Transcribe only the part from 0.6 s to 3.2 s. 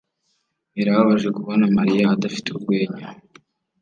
birababaje kubona mariya adafite urwenya